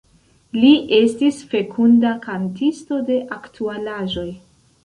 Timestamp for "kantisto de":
2.25-3.19